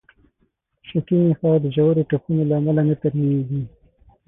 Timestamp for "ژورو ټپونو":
1.75-2.41